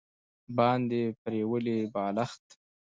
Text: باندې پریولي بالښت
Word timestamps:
باندې 0.57 1.01
پریولي 1.21 1.79
بالښت 1.93 2.45